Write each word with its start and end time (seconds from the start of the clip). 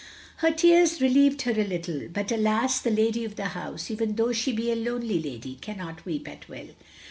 "Her 0.37 0.49
tears 0.49 0.99
relieved 0.99 1.43
her 1.43 1.51
a 1.51 1.63
little; 1.63 2.07
but 2.11 2.31
alas, 2.31 2.79
the 2.81 2.89
lady 2.89 3.23
of 3.23 3.35
the 3.35 3.49
house, 3.49 3.91
even 3.91 4.15
though 4.15 4.31
she 4.31 4.51
be 4.51 4.71
a 4.71 4.75
lonely 4.75 5.21
lady, 5.21 5.59
cannot 5.61 6.05
weep 6.05 6.27
at 6.27 6.49
will. 6.49 6.69